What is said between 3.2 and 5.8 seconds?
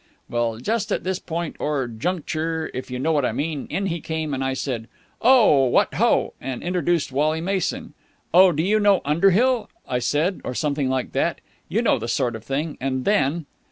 I mean, in he came, and I said' Oh,